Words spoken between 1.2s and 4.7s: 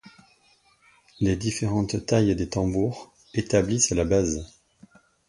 différentes tailles des tambours établissent la base.